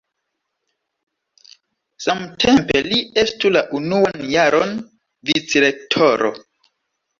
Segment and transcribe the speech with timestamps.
[2.05, 4.75] Samtempe li estu la unuan jaron
[5.33, 6.35] vicrektoro.